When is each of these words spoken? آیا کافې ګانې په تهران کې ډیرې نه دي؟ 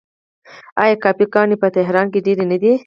آیا 0.83 0.95
کافې 1.03 1.25
ګانې 1.33 1.55
په 1.63 1.67
تهران 1.77 2.07
کې 2.13 2.19
ډیرې 2.25 2.45
نه 2.51 2.57
دي؟ 2.61 2.73